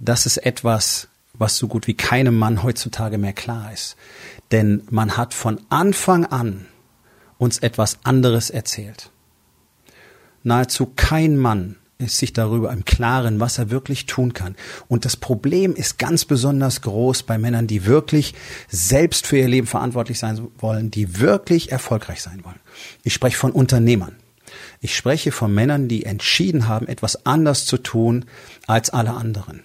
das 0.00 0.26
ist 0.26 0.38
etwas, 0.38 1.08
was 1.34 1.56
so 1.56 1.68
gut 1.68 1.86
wie 1.86 1.94
keinem 1.94 2.36
Mann 2.36 2.62
heutzutage 2.62 3.18
mehr 3.18 3.32
klar 3.32 3.72
ist. 3.72 3.96
Denn 4.50 4.82
man 4.90 5.16
hat 5.16 5.34
von 5.34 5.60
Anfang 5.68 6.24
an 6.26 6.66
uns 7.38 7.58
etwas 7.58 7.98
anderes 8.04 8.50
erzählt. 8.50 9.10
Nahezu 10.42 10.86
kein 10.96 11.36
Mann 11.36 11.76
ist 11.98 12.18
sich 12.18 12.32
darüber 12.32 12.72
im 12.72 12.84
Klaren, 12.84 13.40
was 13.40 13.58
er 13.58 13.70
wirklich 13.70 14.06
tun 14.06 14.32
kann. 14.32 14.54
Und 14.86 15.04
das 15.04 15.16
Problem 15.16 15.74
ist 15.74 15.98
ganz 15.98 16.24
besonders 16.24 16.80
groß 16.82 17.24
bei 17.24 17.38
Männern, 17.38 17.66
die 17.66 17.86
wirklich 17.86 18.34
selbst 18.68 19.26
für 19.26 19.36
ihr 19.36 19.48
Leben 19.48 19.66
verantwortlich 19.66 20.18
sein 20.18 20.48
wollen, 20.58 20.92
die 20.92 21.18
wirklich 21.18 21.72
erfolgreich 21.72 22.22
sein 22.22 22.44
wollen. 22.44 22.60
Ich 23.02 23.14
spreche 23.14 23.36
von 23.36 23.50
Unternehmern. 23.50 24.14
Ich 24.80 24.96
spreche 24.96 25.32
von 25.32 25.52
Männern, 25.52 25.88
die 25.88 26.04
entschieden 26.04 26.68
haben, 26.68 26.86
etwas 26.86 27.26
anders 27.26 27.66
zu 27.66 27.78
tun 27.78 28.26
als 28.66 28.90
alle 28.90 29.14
anderen. 29.14 29.64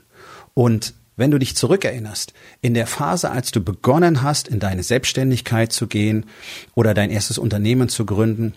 Und 0.54 0.94
wenn 1.16 1.32
du 1.32 1.38
dich 1.38 1.56
zurückerinnerst, 1.56 2.34
in 2.62 2.74
der 2.74 2.88
Phase, 2.88 3.30
als 3.30 3.52
du 3.52 3.64
begonnen 3.64 4.24
hast, 4.24 4.48
in 4.48 4.60
deine 4.60 4.84
Selbstständigkeit 4.84 5.72
zu 5.72 5.88
gehen 5.88 6.26
oder 6.74 6.94
dein 6.94 7.12
erstes 7.12 7.38
Unternehmen 7.38 7.90
zu 7.90 8.06
gründen, 8.06 8.54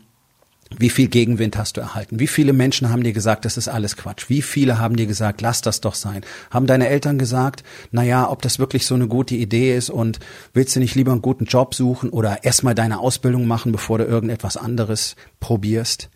wie 0.78 0.90
viel 0.90 1.06
Gegenwind 1.06 1.56
hast 1.56 1.76
du 1.76 1.80
erhalten? 1.80 2.18
Wie 2.18 2.26
viele 2.26 2.52
Menschen 2.52 2.90
haben 2.90 3.04
dir 3.04 3.12
gesagt, 3.12 3.44
das 3.44 3.56
ist 3.56 3.68
alles 3.68 3.96
Quatsch? 3.96 4.28
Wie 4.28 4.42
viele 4.42 4.78
haben 4.78 4.96
dir 4.96 5.06
gesagt, 5.06 5.40
lass 5.40 5.60
das 5.60 5.80
doch 5.80 5.94
sein? 5.94 6.24
Haben 6.50 6.66
deine 6.66 6.88
Eltern 6.88 7.18
gesagt, 7.18 7.62
na 7.92 8.02
ja, 8.02 8.28
ob 8.28 8.42
das 8.42 8.58
wirklich 8.58 8.84
so 8.84 8.96
eine 8.96 9.06
gute 9.06 9.36
Idee 9.36 9.76
ist 9.76 9.90
und 9.90 10.18
willst 10.54 10.74
du 10.74 10.80
nicht 10.80 10.96
lieber 10.96 11.12
einen 11.12 11.22
guten 11.22 11.44
Job 11.44 11.74
suchen 11.74 12.10
oder 12.10 12.42
erstmal 12.42 12.74
deine 12.74 12.98
Ausbildung 12.98 13.46
machen, 13.46 13.70
bevor 13.70 13.98
du 13.98 14.04
irgendetwas 14.04 14.56
anderes 14.56 15.14
probierst? 15.38 16.10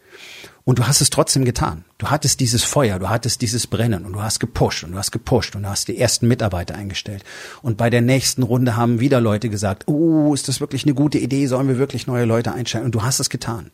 Und 0.64 0.78
du 0.78 0.86
hast 0.86 1.00
es 1.00 1.10
trotzdem 1.10 1.44
getan. 1.44 1.84
Du 1.98 2.08
hattest 2.08 2.38
dieses 2.40 2.62
Feuer, 2.62 2.98
du 2.98 3.08
hattest 3.08 3.40
dieses 3.40 3.66
Brennen 3.66 4.04
und 4.04 4.12
du 4.12 4.22
hast 4.22 4.40
gepusht 4.40 4.84
und 4.84 4.92
du 4.92 4.98
hast 4.98 5.10
gepusht 5.10 5.56
und 5.56 5.62
du 5.62 5.68
hast 5.68 5.88
die 5.88 5.98
ersten 5.98 6.28
Mitarbeiter 6.28 6.74
eingestellt. 6.74 7.24
Und 7.62 7.76
bei 7.76 7.90
der 7.90 8.02
nächsten 8.02 8.42
Runde 8.42 8.76
haben 8.76 9.00
wieder 9.00 9.20
Leute 9.20 9.48
gesagt, 9.48 9.88
oh, 9.88 10.34
ist 10.34 10.48
das 10.48 10.60
wirklich 10.60 10.84
eine 10.84 10.94
gute 10.94 11.18
Idee? 11.18 11.46
Sollen 11.46 11.68
wir 11.68 11.78
wirklich 11.78 12.06
neue 12.06 12.24
Leute 12.24 12.52
einstellen? 12.52 12.84
Und 12.84 12.94
du 12.94 13.02
hast 13.02 13.20
es 13.20 13.30
getan. 13.30 13.70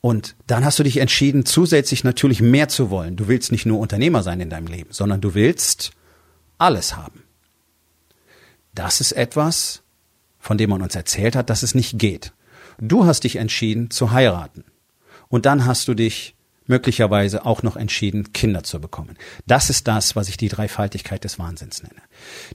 Und 0.00 0.34
dann 0.46 0.64
hast 0.64 0.78
du 0.78 0.82
dich 0.82 0.98
entschieden, 0.98 1.44
zusätzlich 1.44 2.04
natürlich 2.04 2.40
mehr 2.40 2.68
zu 2.68 2.90
wollen. 2.90 3.16
Du 3.16 3.28
willst 3.28 3.52
nicht 3.52 3.66
nur 3.66 3.78
Unternehmer 3.78 4.22
sein 4.22 4.40
in 4.40 4.50
deinem 4.50 4.68
Leben, 4.68 4.90
sondern 4.92 5.20
du 5.20 5.34
willst 5.34 5.92
alles 6.58 6.96
haben. 6.96 7.24
Das 8.74 9.00
ist 9.00 9.12
etwas, 9.12 9.82
von 10.38 10.58
dem 10.58 10.70
man 10.70 10.82
uns 10.82 10.94
erzählt 10.94 11.34
hat, 11.36 11.50
dass 11.50 11.62
es 11.62 11.74
nicht 11.74 11.98
geht. 11.98 12.32
Du 12.78 13.04
hast 13.04 13.24
dich 13.24 13.36
entschieden 13.36 13.90
zu 13.90 14.12
heiraten. 14.12 14.64
Und 15.28 15.46
dann 15.46 15.66
hast 15.66 15.88
du 15.88 15.94
dich 15.94 16.34
möglicherweise 16.66 17.46
auch 17.46 17.62
noch 17.62 17.76
entschieden, 17.76 18.32
Kinder 18.32 18.62
zu 18.64 18.80
bekommen. 18.80 19.16
Das 19.46 19.70
ist 19.70 19.86
das, 19.86 20.16
was 20.16 20.28
ich 20.28 20.36
die 20.36 20.48
Dreifaltigkeit 20.48 21.24
des 21.24 21.38
Wahnsinns 21.38 21.82
nenne. 21.82 22.02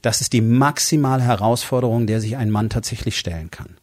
Das 0.02 0.20
ist 0.20 0.32
die 0.32 0.42
maximale 0.42 1.22
Herausforderung, 1.22 2.06
der 2.06 2.20
sich 2.20 2.36
ein 2.36 2.50
Mann 2.50 2.70
tatsächlich 2.70 3.18
stellen 3.18 3.50
kann. 3.50 3.76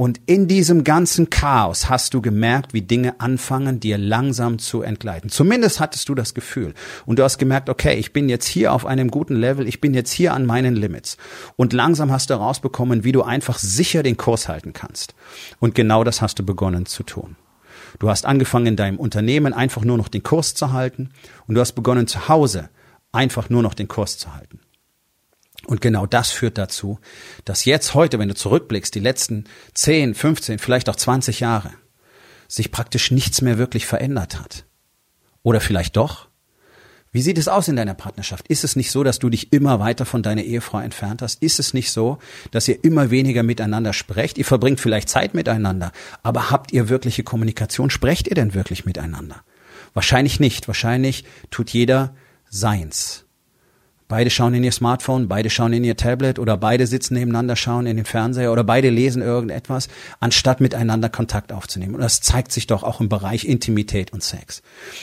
Und 0.00 0.20
in 0.26 0.46
diesem 0.46 0.84
ganzen 0.84 1.28
Chaos 1.28 1.88
hast 1.88 2.14
du 2.14 2.22
gemerkt, 2.22 2.72
wie 2.72 2.82
Dinge 2.82 3.18
anfangen, 3.20 3.80
dir 3.80 3.98
langsam 3.98 4.60
zu 4.60 4.82
entgleiten. 4.82 5.28
Zumindest 5.28 5.80
hattest 5.80 6.08
du 6.08 6.14
das 6.14 6.34
Gefühl. 6.34 6.74
Und 7.04 7.18
du 7.18 7.24
hast 7.24 7.38
gemerkt, 7.38 7.68
okay, 7.68 7.98
ich 7.98 8.12
bin 8.12 8.28
jetzt 8.28 8.46
hier 8.46 8.72
auf 8.72 8.86
einem 8.86 9.10
guten 9.10 9.34
Level, 9.34 9.66
ich 9.66 9.80
bin 9.80 9.94
jetzt 9.94 10.12
hier 10.12 10.34
an 10.34 10.46
meinen 10.46 10.76
Limits. 10.76 11.16
Und 11.56 11.72
langsam 11.72 12.12
hast 12.12 12.30
du 12.30 12.34
herausbekommen, 12.34 13.02
wie 13.02 13.10
du 13.10 13.22
einfach 13.22 13.58
sicher 13.58 14.04
den 14.04 14.16
Kurs 14.16 14.46
halten 14.46 14.72
kannst. 14.72 15.16
Und 15.58 15.74
genau 15.74 16.04
das 16.04 16.22
hast 16.22 16.38
du 16.38 16.44
begonnen 16.44 16.86
zu 16.86 17.02
tun. 17.02 17.34
Du 17.98 18.08
hast 18.08 18.26
angefangen 18.26 18.66
in 18.66 18.76
deinem 18.76 18.98
Unternehmen 18.98 19.52
einfach 19.52 19.84
nur 19.84 19.96
noch 19.96 20.08
den 20.08 20.22
Kurs 20.22 20.54
zu 20.54 20.72
halten 20.72 21.10
und 21.46 21.54
du 21.54 21.60
hast 21.60 21.72
begonnen 21.72 22.06
zu 22.06 22.28
Hause 22.28 22.70
einfach 23.12 23.50
nur 23.50 23.62
noch 23.62 23.74
den 23.74 23.88
Kurs 23.88 24.18
zu 24.18 24.34
halten. 24.34 24.60
Und 25.66 25.80
genau 25.80 26.06
das 26.06 26.30
führt 26.30 26.56
dazu, 26.56 26.98
dass 27.44 27.64
jetzt 27.64 27.94
heute, 27.94 28.18
wenn 28.18 28.28
du 28.28 28.34
zurückblickst, 28.34 28.94
die 28.94 29.00
letzten 29.00 29.44
10, 29.74 30.14
15, 30.14 30.58
vielleicht 30.58 30.88
auch 30.88 30.96
20 30.96 31.40
Jahre, 31.40 31.72
sich 32.46 32.70
praktisch 32.70 33.10
nichts 33.10 33.42
mehr 33.42 33.58
wirklich 33.58 33.84
verändert 33.84 34.40
hat. 34.40 34.64
Oder 35.42 35.60
vielleicht 35.60 35.96
doch? 35.96 36.27
Wie 37.10 37.22
sieht 37.22 37.38
es 37.38 37.48
aus 37.48 37.68
in 37.68 37.76
deiner 37.76 37.94
Partnerschaft? 37.94 38.48
Ist 38.48 38.64
es 38.64 38.76
nicht 38.76 38.90
so, 38.90 39.02
dass 39.02 39.18
du 39.18 39.30
dich 39.30 39.52
immer 39.52 39.80
weiter 39.80 40.04
von 40.04 40.22
deiner 40.22 40.42
Ehefrau 40.42 40.80
entfernt 40.80 41.22
hast? 41.22 41.42
Ist 41.42 41.58
es 41.58 41.72
nicht 41.72 41.90
so, 41.90 42.18
dass 42.50 42.68
ihr 42.68 42.84
immer 42.84 43.10
weniger 43.10 43.42
miteinander 43.42 43.92
sprecht? 43.92 44.36
Ihr 44.38 44.44
verbringt 44.44 44.80
vielleicht 44.80 45.08
Zeit 45.08 45.34
miteinander, 45.34 45.92
aber 46.22 46.50
habt 46.50 46.72
ihr 46.72 46.88
wirkliche 46.88 47.22
Kommunikation? 47.22 47.90
Sprecht 47.90 48.28
ihr 48.28 48.34
denn 48.34 48.54
wirklich 48.54 48.84
miteinander? 48.84 49.42
Wahrscheinlich 49.94 50.38
nicht. 50.38 50.68
Wahrscheinlich 50.68 51.24
tut 51.50 51.70
jeder 51.70 52.14
seins. 52.50 53.27
Beide 54.08 54.30
schauen 54.30 54.54
in 54.54 54.64
ihr 54.64 54.72
Smartphone, 54.72 55.28
beide 55.28 55.50
schauen 55.50 55.74
in 55.74 55.84
ihr 55.84 55.96
Tablet 55.96 56.38
oder 56.38 56.56
beide 56.56 56.86
sitzen 56.86 57.12
nebeneinander, 57.12 57.56
schauen 57.56 57.84
in 57.84 57.98
den 57.98 58.06
Fernseher 58.06 58.50
oder 58.50 58.64
beide 58.64 58.88
lesen 58.88 59.20
irgendetwas, 59.20 59.88
anstatt 60.18 60.62
miteinander 60.62 61.10
Kontakt 61.10 61.52
aufzunehmen. 61.52 61.94
Und 61.94 62.00
das 62.00 62.22
zeigt 62.22 62.50
sich 62.50 62.66
doch 62.66 62.84
auch 62.84 63.02
im 63.02 63.10
Bereich 63.10 63.44
Intimität 63.44 64.14
und 64.14 64.22
Sex. 64.22 64.62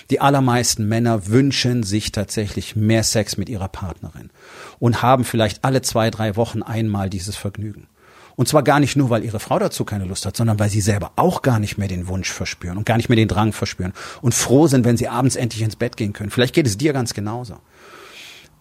Die 0.09 0.21
allermeisten 0.21 0.88
Männer 0.88 1.27
wünschen 1.27 1.83
sich 1.83 2.11
tatsächlich 2.13 2.75
mehr 2.75 3.03
Sex 3.03 3.38
mit 3.38 3.47
ihrer 3.47 3.67
Partnerin 3.67 4.31
und 4.79 5.03
haben 5.03 5.23
vielleicht 5.23 5.63
alle 5.63 5.83
zwei, 5.83 6.09
drei 6.09 6.35
Wochen 6.35 6.63
einmal 6.63 7.11
dieses 7.11 7.35
Vergnügen. 7.35 7.87
Und 8.35 8.47
zwar 8.47 8.63
gar 8.63 8.79
nicht 8.79 8.95
nur, 8.95 9.09
weil 9.09 9.23
ihre 9.23 9.39
Frau 9.39 9.59
dazu 9.59 9.85
keine 9.85 10.05
Lust 10.05 10.25
hat, 10.25 10.35
sondern 10.35 10.59
weil 10.59 10.69
sie 10.69 10.81
selber 10.81 11.11
auch 11.16 11.41
gar 11.43 11.59
nicht 11.59 11.77
mehr 11.77 11.87
den 11.87 12.07
Wunsch 12.07 12.31
verspüren 12.31 12.77
und 12.77 12.85
gar 12.85 12.97
nicht 12.97 13.07
mehr 13.07 13.16
den 13.16 13.27
Drang 13.27 13.53
verspüren 13.53 13.93
und 14.22 14.33
froh 14.33 14.67
sind, 14.67 14.83
wenn 14.83 14.97
sie 14.97 15.07
abends 15.07 15.35
endlich 15.35 15.61
ins 15.61 15.75
Bett 15.75 15.95
gehen 15.95 16.11
können. 16.11 16.31
Vielleicht 16.31 16.55
geht 16.55 16.66
es 16.66 16.77
dir 16.77 16.91
ganz 16.91 17.13
genauso. 17.13 17.59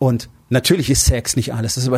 Und 0.04 0.28
natürlich 0.50 0.90
ist 0.90 1.06
Sex 1.06 1.34
nicht 1.34 1.54
alles, 1.54 1.76
das 1.76 1.84
ist 1.84 1.90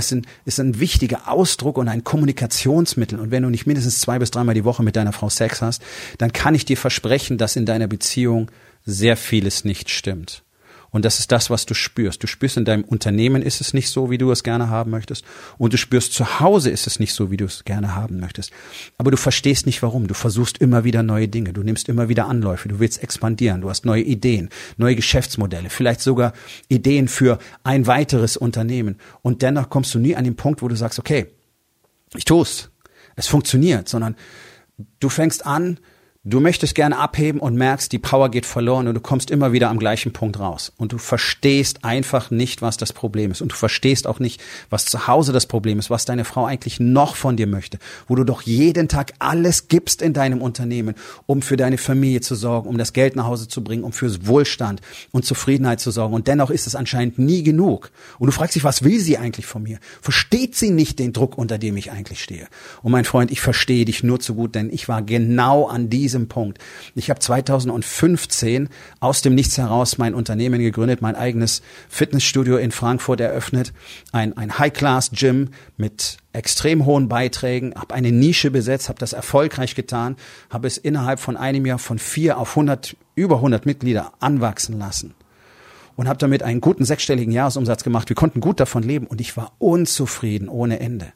ist 0.44 0.60
ein 0.60 0.78
wichtiger 0.78 1.28
Ausdruck 1.28 1.76
und 1.76 1.88
ein 1.88 2.04
Kommunikationsmittel. 2.04 3.18
Und 3.18 3.32
wenn 3.32 3.42
du 3.42 3.50
nicht 3.50 3.66
mindestens 3.66 3.98
zwei 3.98 4.20
bis 4.20 4.30
dreimal 4.30 4.54
die 4.54 4.64
Woche 4.64 4.84
mit 4.84 4.94
deiner 4.94 5.12
Frau 5.12 5.28
Sex 5.28 5.60
hast, 5.60 5.82
dann 6.18 6.32
kann 6.32 6.54
ich 6.54 6.64
dir 6.64 6.76
versprechen, 6.76 7.36
dass 7.36 7.56
in 7.56 7.66
deiner 7.66 7.88
Beziehung 7.88 8.48
sehr 8.84 9.16
vieles 9.16 9.64
nicht 9.64 9.90
stimmt. 9.90 10.44
Und 10.96 11.04
das 11.04 11.18
ist 11.18 11.30
das, 11.30 11.50
was 11.50 11.66
du 11.66 11.74
spürst. 11.74 12.22
Du 12.22 12.26
spürst 12.26 12.56
in 12.56 12.64
deinem 12.64 12.82
Unternehmen 12.82 13.42
ist 13.42 13.60
es 13.60 13.74
nicht 13.74 13.90
so, 13.90 14.10
wie 14.10 14.16
du 14.16 14.30
es 14.30 14.42
gerne 14.42 14.70
haben 14.70 14.90
möchtest. 14.90 15.26
Und 15.58 15.74
du 15.74 15.76
spürst 15.76 16.14
zu 16.14 16.40
Hause 16.40 16.70
ist 16.70 16.86
es 16.86 16.98
nicht 16.98 17.12
so, 17.12 17.30
wie 17.30 17.36
du 17.36 17.44
es 17.44 17.64
gerne 17.64 17.94
haben 17.94 18.18
möchtest. 18.18 18.50
Aber 18.96 19.10
du 19.10 19.18
verstehst 19.18 19.66
nicht 19.66 19.82
warum. 19.82 20.06
Du 20.06 20.14
versuchst 20.14 20.56
immer 20.56 20.84
wieder 20.84 21.02
neue 21.02 21.28
Dinge. 21.28 21.52
Du 21.52 21.62
nimmst 21.62 21.90
immer 21.90 22.08
wieder 22.08 22.28
Anläufe. 22.28 22.70
Du 22.70 22.80
willst 22.80 23.02
expandieren. 23.02 23.60
Du 23.60 23.68
hast 23.68 23.84
neue 23.84 24.04
Ideen, 24.04 24.48
neue 24.78 24.96
Geschäftsmodelle, 24.96 25.68
vielleicht 25.68 26.00
sogar 26.00 26.32
Ideen 26.68 27.08
für 27.08 27.40
ein 27.62 27.86
weiteres 27.86 28.38
Unternehmen. 28.38 28.96
Und 29.20 29.42
dennoch 29.42 29.68
kommst 29.68 29.94
du 29.94 29.98
nie 29.98 30.16
an 30.16 30.24
den 30.24 30.36
Punkt, 30.36 30.62
wo 30.62 30.68
du 30.68 30.76
sagst, 30.76 30.98
okay, 30.98 31.26
ich 32.14 32.24
tu's. 32.24 32.70
Es 33.16 33.26
funktioniert, 33.26 33.86
sondern 33.86 34.16
du 34.98 35.10
fängst 35.10 35.44
an, 35.44 35.78
Du 36.28 36.40
möchtest 36.40 36.74
gerne 36.74 36.98
abheben 36.98 37.38
und 37.38 37.54
merkst, 37.54 37.92
die 37.92 38.00
Power 38.00 38.32
geht 38.32 38.46
verloren 38.46 38.88
und 38.88 38.94
du 38.96 39.00
kommst 39.00 39.30
immer 39.30 39.52
wieder 39.52 39.70
am 39.70 39.78
gleichen 39.78 40.12
Punkt 40.12 40.40
raus. 40.40 40.72
Und 40.76 40.90
du 40.90 40.98
verstehst 40.98 41.84
einfach 41.84 42.32
nicht, 42.32 42.62
was 42.62 42.76
das 42.76 42.92
Problem 42.92 43.30
ist. 43.30 43.42
Und 43.42 43.52
du 43.52 43.54
verstehst 43.54 44.08
auch 44.08 44.18
nicht, 44.18 44.42
was 44.68 44.86
zu 44.86 45.06
Hause 45.06 45.32
das 45.32 45.46
Problem 45.46 45.78
ist, 45.78 45.88
was 45.88 46.04
deine 46.04 46.24
Frau 46.24 46.44
eigentlich 46.44 46.80
noch 46.80 47.14
von 47.14 47.36
dir 47.36 47.46
möchte. 47.46 47.78
Wo 48.08 48.16
du 48.16 48.24
doch 48.24 48.42
jeden 48.42 48.88
Tag 48.88 49.12
alles 49.20 49.68
gibst 49.68 50.02
in 50.02 50.14
deinem 50.14 50.42
Unternehmen, 50.42 50.96
um 51.26 51.42
für 51.42 51.56
deine 51.56 51.78
Familie 51.78 52.22
zu 52.22 52.34
sorgen, 52.34 52.68
um 52.68 52.76
das 52.76 52.92
Geld 52.92 53.14
nach 53.14 53.26
Hause 53.26 53.46
zu 53.46 53.62
bringen, 53.62 53.84
um 53.84 53.92
fürs 53.92 54.26
Wohlstand 54.26 54.80
und 55.12 55.24
Zufriedenheit 55.24 55.78
zu 55.78 55.92
sorgen. 55.92 56.12
Und 56.12 56.26
dennoch 56.26 56.50
ist 56.50 56.66
es 56.66 56.74
anscheinend 56.74 57.20
nie 57.20 57.44
genug. 57.44 57.92
Und 58.18 58.26
du 58.26 58.32
fragst 58.32 58.56
dich, 58.56 58.64
was 58.64 58.82
will 58.82 58.98
sie 58.98 59.16
eigentlich 59.16 59.46
von 59.46 59.62
mir? 59.62 59.78
Versteht 60.02 60.56
sie 60.56 60.72
nicht 60.72 60.98
den 60.98 61.12
Druck, 61.12 61.38
unter 61.38 61.56
dem 61.56 61.76
ich 61.76 61.92
eigentlich 61.92 62.20
stehe? 62.20 62.48
Und 62.82 62.90
mein 62.90 63.04
Freund, 63.04 63.30
ich 63.30 63.40
verstehe 63.40 63.84
dich 63.84 64.02
nur 64.02 64.18
zu 64.18 64.34
gut, 64.34 64.56
denn 64.56 64.70
ich 64.72 64.88
war 64.88 65.02
genau 65.02 65.68
an 65.68 65.88
diesem 65.88 66.15
diesem 66.16 66.28
Punkt. 66.28 66.58
Ich 66.94 67.10
habe 67.10 67.20
2015 67.20 68.68
aus 69.00 69.22
dem 69.22 69.34
Nichts 69.34 69.58
heraus 69.58 69.98
mein 69.98 70.14
Unternehmen 70.14 70.60
gegründet, 70.60 71.02
mein 71.02 71.14
eigenes 71.14 71.62
Fitnessstudio 71.88 72.56
in 72.56 72.72
Frankfurt 72.72 73.20
eröffnet, 73.20 73.72
ein, 74.12 74.36
ein 74.36 74.58
High-Class-Gym 74.58 75.50
mit 75.76 76.16
extrem 76.32 76.84
hohen 76.84 77.08
Beiträgen, 77.08 77.74
habe 77.74 77.94
eine 77.94 78.12
Nische 78.12 78.50
besetzt, 78.50 78.88
habe 78.88 78.98
das 78.98 79.12
erfolgreich 79.12 79.74
getan, 79.74 80.16
habe 80.50 80.66
es 80.66 80.78
innerhalb 80.78 81.20
von 81.20 81.36
einem 81.36 81.66
Jahr 81.66 81.78
von 81.78 81.98
vier 81.98 82.38
auf 82.38 82.50
100, 82.50 82.96
über 83.14 83.36
100 83.36 83.66
Mitglieder 83.66 84.12
anwachsen 84.20 84.78
lassen. 84.78 85.14
und 85.96 86.08
habe 86.08 86.18
damit 86.18 86.42
einen 86.42 86.60
guten 86.60 86.84
sechsstelligen 86.84 87.32
Jahresumsatz 87.32 87.82
gemacht. 87.82 88.10
Wir 88.10 88.16
konnten 88.16 88.40
gut 88.40 88.60
davon 88.60 88.82
leben 88.82 89.06
und 89.06 89.18
ich 89.18 89.34
war 89.38 89.52
unzufrieden 89.58 90.50
ohne 90.50 90.78
Ende. 90.78 91.14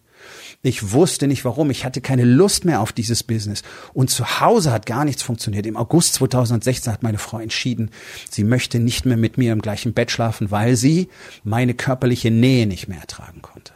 Ich 0.62 0.92
wusste 0.92 1.26
nicht 1.26 1.46
warum. 1.46 1.70
Ich 1.70 1.86
hatte 1.86 2.02
keine 2.02 2.24
Lust 2.24 2.66
mehr 2.66 2.80
auf 2.80 2.92
dieses 2.92 3.22
Business. 3.22 3.62
Und 3.94 4.10
zu 4.10 4.40
Hause 4.40 4.72
hat 4.72 4.84
gar 4.84 5.06
nichts 5.06 5.22
funktioniert. 5.22 5.64
Im 5.64 5.76
August 5.76 6.14
2016 6.14 6.92
hat 6.92 7.02
meine 7.02 7.16
Frau 7.16 7.38
entschieden, 7.38 7.90
sie 8.30 8.44
möchte 8.44 8.78
nicht 8.78 9.06
mehr 9.06 9.16
mit 9.16 9.38
mir 9.38 9.52
im 9.52 9.62
gleichen 9.62 9.94
Bett 9.94 10.10
schlafen, 10.10 10.50
weil 10.50 10.76
sie 10.76 11.08
meine 11.44 11.72
körperliche 11.72 12.30
Nähe 12.30 12.66
nicht 12.66 12.88
mehr 12.88 13.00
ertragen 13.00 13.40
konnte. 13.40 13.72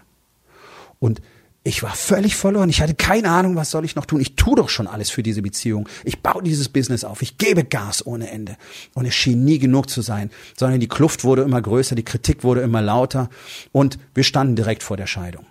Und 0.98 1.22
ich 1.66 1.82
war 1.82 1.94
völlig 1.94 2.36
verloren. 2.36 2.68
Ich 2.68 2.82
hatte 2.82 2.94
keine 2.94 3.30
Ahnung, 3.30 3.56
was 3.56 3.70
soll 3.70 3.86
ich 3.86 3.96
noch 3.96 4.04
tun. 4.04 4.20
Ich 4.20 4.36
tue 4.36 4.54
doch 4.54 4.68
schon 4.68 4.86
alles 4.86 5.08
für 5.08 5.22
diese 5.22 5.40
Beziehung. 5.40 5.88
Ich 6.04 6.20
baue 6.20 6.42
dieses 6.42 6.68
Business 6.68 7.04
auf. 7.04 7.22
Ich 7.22 7.38
gebe 7.38 7.64
Gas 7.64 8.06
ohne 8.06 8.30
Ende. 8.30 8.58
Und 8.92 9.06
es 9.06 9.14
schien 9.14 9.46
nie 9.46 9.58
genug 9.58 9.88
zu 9.88 10.02
sein, 10.02 10.30
sondern 10.58 10.80
die 10.80 10.88
Kluft 10.88 11.24
wurde 11.24 11.40
immer 11.40 11.62
größer, 11.62 11.94
die 11.94 12.04
Kritik 12.04 12.44
wurde 12.44 12.60
immer 12.60 12.82
lauter 12.82 13.30
und 13.72 13.98
wir 14.14 14.24
standen 14.24 14.56
direkt 14.56 14.82
vor 14.82 14.98
der 14.98 15.06
Scheidung. 15.06 15.46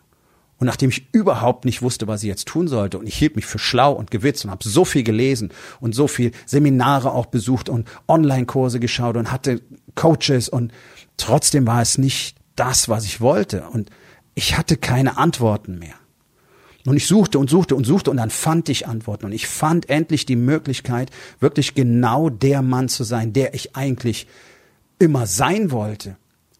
Und 0.63 0.68
nachdem 0.68 0.92
ich 0.92 1.07
überhaupt 1.12 1.65
nicht 1.65 1.81
wusste, 1.81 2.07
was 2.07 2.24
ich 2.24 2.30
jetzt 2.30 2.48
tun 2.48 2.69
sollte, 2.69 2.98
und 2.98 3.06
ich 3.06 3.18
hielt 3.18 3.36
mich 3.36 3.45
für 3.45 3.60
schlau 3.60 3.92
und 3.92 4.12
gewitzt 4.12 4.45
und 4.45 4.51
habe 4.51 4.65
so 4.65 4.86
viel 4.86 5.04
gelesen 5.04 5.51
und 5.81 5.94
so 5.94 6.07
viel 6.07 6.31
Seminare 6.45 7.12
auch 7.12 7.25
besucht 7.25 7.68
und 7.68 7.86
Online-Kurse 8.07 8.80
geschaut 8.80 9.18
und 9.18 9.30
hatte 9.30 9.60
Coaches 9.95 10.48
und 10.48 10.71
trotzdem 11.18 11.68
war 11.68 11.81
es 11.81 11.98
nicht 11.98 12.38
das, 12.56 12.88
was 12.88 13.04
ich 13.04 13.19
wollte. 13.19 13.65
Und 13.74 13.89
ich 14.36 14.57
hatte 14.57 14.77
keine 14.77 15.18
Antworten 15.18 15.80
mehr. 15.80 15.95
Und 16.86 16.95
ich 16.95 17.07
suchte 17.07 17.39
und 17.39 17.50
suchte 17.50 17.75
und 17.75 17.83
suchte 17.83 18.10
und 18.10 18.15
dann 18.15 18.30
fand 18.30 18.69
ich 18.69 18.88
Antworten. 18.88 19.25
Und 19.25 19.33
ich 19.33 19.48
fand 19.50 19.89
endlich 19.89 20.25
die 20.25 20.38
Möglichkeit, 20.38 21.12
wirklich 21.42 21.75
genau 21.75 22.30
der 22.30 22.62
Mann 22.62 22.88
zu 22.88 23.04
sein, 23.04 23.33
der 23.33 23.54
ich 23.54 23.75
eigentlich 23.75 24.27
immer 24.98 25.27
sein 25.27 25.71
wollte. 25.71 26.15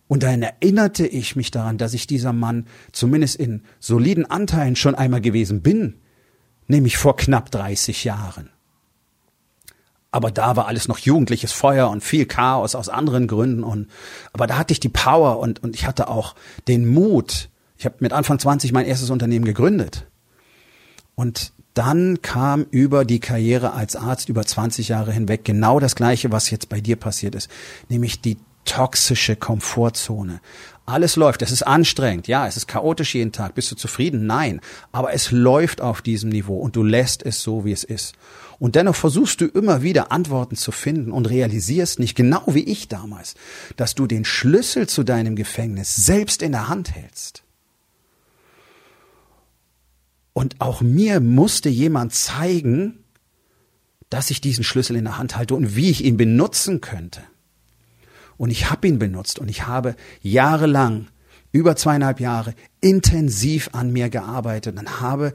Und 0.08 0.24
dann 0.24 0.42
erinnerte 0.42 1.08
ich 1.08 1.36
mich 1.36 1.52
daran, 1.52 1.78
dass 1.78 1.94
ich 1.94 2.08
dieser 2.08 2.34
Mann 2.34 2.68
zumindest 2.92 3.36
in 3.36 3.64
soliden 3.80 4.30
Anteilen 4.30 4.76
schon 4.76 4.96
einmal 4.96 5.22
gewesen 5.22 5.62
bin, 5.62 5.96
nämlich 6.68 6.98
vor 6.98 7.16
knapp 7.16 7.52
30 7.52 8.04
Jahren. 8.04 8.50
Aber 10.12 10.30
da 10.30 10.56
war 10.56 10.68
alles 10.68 10.88
noch 10.88 11.00
jugendliches 11.00 11.52
Feuer 11.52 11.90
und 11.90 12.04
viel 12.04 12.28
Chaos 12.28 12.76
aus 12.76 12.88
anderen 12.88 13.28
Gründen 13.28 13.64
und 13.64 13.88
aber 14.32 14.46
da 14.46 14.60
hatte 14.60 14.72
ich 14.72 14.80
die 14.80 14.90
Power 14.90 15.40
und 15.40 15.64
und 15.64 15.76
ich 15.76 15.88
hatte 15.88 16.08
auch 16.08 16.36
den 16.68 16.88
Mut. 16.88 17.50
Ich 17.78 17.86
habe 17.86 17.96
mit 18.00 18.14
Anfang 18.14 18.38
20 18.38 18.72
mein 18.74 18.86
erstes 18.86 19.10
Unternehmen 19.10 19.46
gegründet. 19.46 20.06
Und 21.16 21.54
dann 21.74 22.22
kam 22.22 22.68
über 22.70 23.06
die 23.06 23.20
Karriere 23.20 23.74
als 23.74 23.96
Arzt 23.96 24.30
über 24.30 24.46
20 24.46 24.90
Jahre 24.90 25.12
hinweg 25.12 25.44
genau 25.44 25.80
das 25.80 25.96
gleiche, 25.96 26.32
was 26.32 26.52
jetzt 26.52 26.70
bei 26.70 26.80
dir 26.80 26.96
passiert 26.96 27.34
ist, 27.34 27.50
nämlich 27.90 28.22
die 28.22 28.38
toxische 28.66 29.36
Komfortzone. 29.36 30.42
Alles 30.86 31.16
läuft, 31.16 31.42
es 31.42 31.52
ist 31.52 31.64
anstrengend, 31.64 32.28
ja, 32.28 32.46
es 32.46 32.58
ist 32.58 32.68
chaotisch 32.68 33.16
jeden 33.16 33.32
Tag. 33.32 33.56
Bist 33.56 33.72
du 33.72 33.76
zufrieden? 33.76 34.26
Nein. 34.26 34.60
Aber 34.92 35.14
es 35.14 35.32
läuft 35.32 35.80
auf 35.80 36.02
diesem 36.02 36.30
Niveau 36.30 36.58
und 36.58 36.76
du 36.76 36.84
lässt 36.84 37.24
es 37.26 37.42
so, 37.42 37.64
wie 37.64 37.72
es 37.72 37.86
ist. 37.86 38.16
Und 38.60 38.76
dennoch 38.76 38.96
versuchst 38.96 39.40
du 39.40 39.46
immer 39.46 39.82
wieder 39.82 40.12
Antworten 40.12 40.56
zu 40.56 40.72
finden 40.72 41.12
und 41.12 41.30
realisierst 41.30 42.00
nicht, 42.00 42.16
genau 42.16 42.44
wie 42.48 42.64
ich 42.64 42.90
damals, 42.90 43.36
dass 43.78 43.96
du 43.96 44.08
den 44.08 44.26
Schlüssel 44.26 44.88
zu 44.88 45.04
deinem 45.04 45.36
Gefängnis 45.36 45.96
selbst 45.96 46.42
in 46.42 46.52
der 46.52 46.68
Hand 46.68 46.94
hältst. 46.94 47.44
Und 50.34 50.60
auch 50.60 50.82
mir 50.82 51.20
musste 51.20 51.70
jemand 51.70 52.14
zeigen, 52.14 53.04
dass 54.10 54.32
ich 54.32 54.42
diesen 54.42 54.64
Schlüssel 54.64 54.96
in 54.96 55.06
der 55.06 55.18
Hand 55.18 55.38
halte 55.38 55.56
und 55.56 55.76
wie 55.76 55.90
ich 55.90 56.04
ihn 56.04 56.18
benutzen 56.18 56.82
könnte. 56.82 57.22
Und 58.38 58.50
ich 58.50 58.70
habe 58.70 58.88
ihn 58.88 59.00
benutzt 59.00 59.40
und 59.40 59.50
ich 59.50 59.68
habe 59.68 59.96
jahrelang, 60.22 61.08
über 61.52 61.76
zweieinhalb 61.76 62.20
Jahre, 62.20 62.56
intensiv 62.82 63.70
an 63.74 63.94
mir 63.94 64.10
gearbeitet 64.10 64.78
und 64.78 65.02
habe 65.02 65.34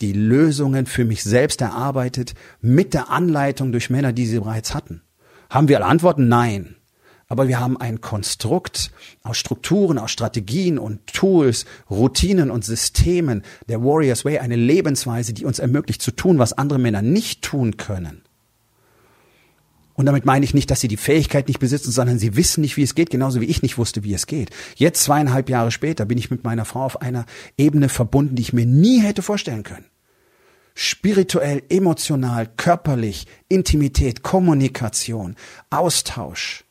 die 0.00 0.12
Lösungen 0.12 0.86
für 0.86 1.04
mich 1.04 1.22
selbst 1.22 1.60
erarbeitet 1.60 2.34
mit 2.60 2.94
der 2.94 3.10
Anleitung 3.10 3.72
durch 3.72 3.90
Männer, 3.90 4.12
die 4.12 4.26
sie 4.26 4.38
bereits 4.38 4.74
hatten. 4.74 5.02
Haben 5.50 5.68
wir 5.68 5.76
alle 5.78 5.86
Antworten? 5.86 6.28
Nein. 6.28 6.76
Aber 7.28 7.48
wir 7.48 7.58
haben 7.58 7.76
ein 7.76 8.00
Konstrukt 8.00 8.92
aus 9.24 9.36
Strukturen, 9.36 9.98
aus 9.98 10.12
Strategien 10.12 10.78
und 10.78 11.08
Tools, 11.08 11.64
Routinen 11.90 12.52
und 12.52 12.64
Systemen 12.64 13.42
der 13.68 13.82
Warriors 13.82 14.24
Way, 14.24 14.38
eine 14.38 14.54
Lebensweise, 14.54 15.34
die 15.34 15.44
uns 15.44 15.58
ermöglicht 15.58 16.02
zu 16.02 16.12
tun, 16.12 16.38
was 16.38 16.52
andere 16.52 16.78
Männer 16.78 17.02
nicht 17.02 17.42
tun 17.42 17.76
können. 17.76 18.22
Und 19.96 20.04
damit 20.06 20.26
meine 20.26 20.44
ich 20.44 20.52
nicht, 20.52 20.70
dass 20.70 20.80
sie 20.80 20.88
die 20.88 20.98
Fähigkeit 20.98 21.48
nicht 21.48 21.58
besitzen, 21.58 21.90
sondern 21.90 22.18
sie 22.18 22.36
wissen 22.36 22.60
nicht, 22.60 22.76
wie 22.76 22.82
es 22.82 22.94
geht, 22.94 23.08
genauso 23.10 23.40
wie 23.40 23.46
ich 23.46 23.62
nicht 23.62 23.78
wusste, 23.78 24.04
wie 24.04 24.12
es 24.12 24.26
geht. 24.26 24.50
Jetzt 24.76 25.02
zweieinhalb 25.02 25.48
Jahre 25.48 25.70
später 25.70 26.04
bin 26.04 26.18
ich 26.18 26.30
mit 26.30 26.44
meiner 26.44 26.66
Frau 26.66 26.84
auf 26.84 27.00
einer 27.00 27.24
Ebene 27.56 27.88
verbunden, 27.88 28.36
die 28.36 28.42
ich 28.42 28.52
mir 28.52 28.66
nie 28.66 29.00
hätte 29.00 29.22
vorstellen 29.22 29.62
können. 29.62 29.86
Spirituell, 30.74 31.62
emotional, 31.70 32.46
körperlich, 32.58 33.26
Intimität, 33.48 34.22
Kommunikation, 34.22 35.34
Austausch. 35.70 36.64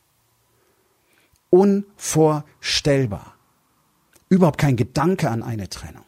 Unvorstellbar. 1.50 3.34
Überhaupt 4.30 4.60
kein 4.60 4.76
Gedanke 4.76 5.32
an 5.32 5.42
eine 5.42 5.68
Trennung. 5.70 6.06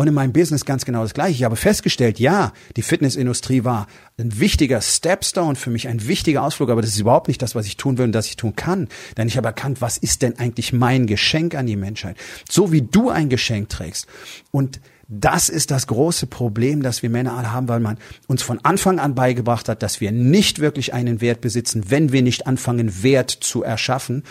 Und 0.00 0.06
in 0.06 0.14
meinem 0.14 0.32
Business 0.32 0.64
ganz 0.64 0.86
genau 0.86 1.02
das 1.02 1.12
Gleiche. 1.12 1.34
Ich 1.34 1.44
habe 1.44 1.56
festgestellt, 1.56 2.18
ja, 2.18 2.54
die 2.74 2.80
Fitnessindustrie 2.80 3.64
war 3.64 3.86
ein 4.18 4.40
wichtiger 4.40 4.80
Stepstone 4.80 5.56
für 5.56 5.68
mich, 5.68 5.88
ein 5.88 6.08
wichtiger 6.08 6.42
Ausflug, 6.42 6.70
aber 6.70 6.80
das 6.80 6.92
ist 6.92 7.00
überhaupt 7.00 7.28
nicht 7.28 7.42
das, 7.42 7.54
was 7.54 7.66
ich 7.66 7.76
tun 7.76 7.98
will 7.98 8.06
und 8.06 8.12
das 8.12 8.24
ich 8.24 8.36
tun 8.36 8.56
kann. 8.56 8.88
Denn 9.18 9.28
ich 9.28 9.36
habe 9.36 9.48
erkannt, 9.48 9.82
was 9.82 9.98
ist 9.98 10.22
denn 10.22 10.38
eigentlich 10.38 10.72
mein 10.72 11.06
Geschenk 11.06 11.54
an 11.54 11.66
die 11.66 11.76
Menschheit? 11.76 12.16
So 12.48 12.72
wie 12.72 12.80
du 12.80 13.10
ein 13.10 13.28
Geschenk 13.28 13.68
trägst. 13.68 14.06
Und 14.50 14.80
das 15.06 15.50
ist 15.50 15.70
das 15.70 15.86
große 15.86 16.28
Problem, 16.28 16.82
das 16.82 17.02
wir 17.02 17.10
Männer 17.10 17.36
alle 17.36 17.52
haben, 17.52 17.68
weil 17.68 17.80
man 17.80 17.98
uns 18.26 18.42
von 18.42 18.58
Anfang 18.64 19.00
an 19.00 19.14
beigebracht 19.14 19.68
hat, 19.68 19.82
dass 19.82 20.00
wir 20.00 20.12
nicht 20.12 20.60
wirklich 20.60 20.94
einen 20.94 21.20
Wert 21.20 21.42
besitzen, 21.42 21.90
wenn 21.90 22.10
wir 22.10 22.22
nicht 22.22 22.46
anfangen, 22.46 23.02
Wert 23.02 23.28
zu 23.28 23.62
erschaffen. 23.62 24.22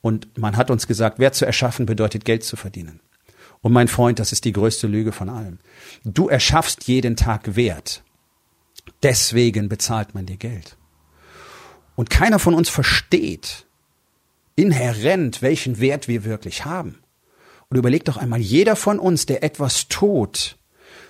Und 0.00 0.38
man 0.38 0.56
hat 0.56 0.70
uns 0.70 0.86
gesagt, 0.86 1.18
Wert 1.18 1.34
zu 1.34 1.44
erschaffen 1.44 1.84
bedeutet 1.84 2.24
Geld 2.24 2.44
zu 2.44 2.56
verdienen. 2.56 3.00
Und 3.60 3.72
mein 3.72 3.88
Freund, 3.88 4.18
das 4.18 4.32
ist 4.32 4.44
die 4.44 4.52
größte 4.52 4.86
Lüge 4.86 5.12
von 5.12 5.28
allem. 5.28 5.58
Du 6.04 6.28
erschaffst 6.28 6.84
jeden 6.84 7.16
Tag 7.16 7.56
Wert. 7.56 8.02
Deswegen 9.02 9.68
bezahlt 9.68 10.14
man 10.14 10.26
dir 10.26 10.36
Geld. 10.36 10.76
Und 11.96 12.10
keiner 12.10 12.38
von 12.38 12.54
uns 12.54 12.68
versteht 12.68 13.66
inhärent, 14.58 15.40
welchen 15.40 15.78
Wert 15.78 16.08
wir 16.08 16.24
wirklich 16.24 16.64
haben. 16.64 16.98
Und 17.68 17.76
überleg 17.76 18.04
doch 18.04 18.16
einmal, 18.16 18.40
jeder 18.40 18.76
von 18.76 18.98
uns, 18.98 19.26
der 19.26 19.42
etwas 19.42 19.88
tut, 19.88 20.57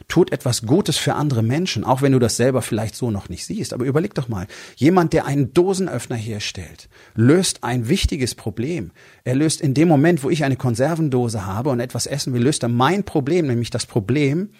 tut 0.08 0.32
etwas 0.32 0.62
Gutes 0.62 0.96
für 0.96 1.14
andere 1.14 1.42
Menschen, 1.42 1.84
auch 1.84 2.00
wenn 2.00 2.12
du 2.12 2.18
das 2.18 2.36
selber 2.36 2.62
vielleicht 2.62 2.96
so 2.96 3.10
noch 3.10 3.28
nicht 3.28 3.44
siehst. 3.44 3.74
Aber 3.74 3.84
überleg 3.84 4.14
doch 4.14 4.28
mal, 4.28 4.46
jemand, 4.74 5.12
der 5.12 5.26
einen 5.26 5.52
Dosenöffner 5.52 6.16
herstellt, 6.16 6.88
löst 7.14 7.62
ein 7.62 7.88
wichtiges 7.88 8.34
Problem. 8.34 8.90
Er 9.24 9.34
löst 9.34 9.60
in 9.60 9.74
dem 9.74 9.86
Moment, 9.86 10.24
wo 10.24 10.30
ich 10.30 10.44
eine 10.44 10.56
Konservendose 10.56 11.44
habe 11.44 11.68
und 11.70 11.80
etwas 11.80 12.06
essen 12.06 12.32
will, 12.32 12.42
löst 12.42 12.62
er 12.62 12.70
mein 12.70 13.04
Problem, 13.04 13.46
nämlich 13.46 13.68
das 13.68 13.84
Problem, 13.84 14.50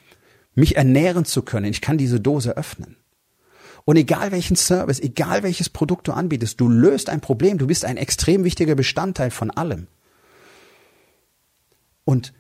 mich 0.54 0.76
ernähren 0.76 1.24
zu 1.24 1.42
können. 1.42 1.70
Ich 1.70 1.80
kann 1.80 1.96
diese 1.96 2.20
Dose 2.20 2.56
öffnen. 2.56 2.96
Und 3.86 3.96
egal 3.96 4.32
welchen 4.32 4.56
Service, 4.56 5.00
egal 5.00 5.42
welches 5.42 5.70
Produkt 5.70 6.08
du 6.08 6.12
anbietest, 6.12 6.60
du 6.60 6.68
löst 6.68 7.08
ein 7.08 7.22
Problem, 7.22 7.56
du 7.56 7.66
bist 7.66 7.86
ein 7.86 7.96
extrem 7.96 8.44
wichtiger 8.44 8.74
Bestandteil 8.74 9.30
von 9.30 9.50
allem. 9.50 9.86
Und 12.04 12.34